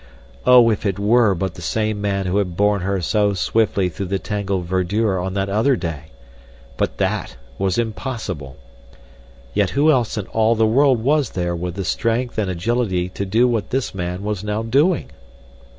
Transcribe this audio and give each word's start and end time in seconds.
Oh, 0.47 0.71
if 0.71 0.83
it 0.83 0.97
were 0.97 1.35
but 1.35 1.53
the 1.53 1.61
same 1.61 2.01
man 2.01 2.25
who 2.25 2.37
had 2.39 2.57
borne 2.57 2.81
her 2.81 3.01
so 3.01 3.35
swiftly 3.35 3.87
through 3.87 4.07
the 4.07 4.17
tangled 4.17 4.65
verdure 4.65 5.19
on 5.23 5.35
that 5.35 5.47
other 5.47 5.75
day! 5.75 6.05
but 6.75 6.97
that 6.97 7.35
was 7.59 7.77
impossible! 7.77 8.57
Yet 9.53 9.69
who 9.77 9.91
else 9.91 10.17
in 10.17 10.25
all 10.29 10.55
the 10.55 10.65
world 10.65 11.03
was 11.03 11.29
there 11.29 11.55
with 11.55 11.75
the 11.75 11.85
strength 11.85 12.39
and 12.39 12.49
agility 12.49 13.09
to 13.09 13.27
do 13.27 13.47
what 13.47 13.69
this 13.69 13.93
man 13.93 14.23
was 14.23 14.43
now 14.43 14.63
doing? 14.63 15.11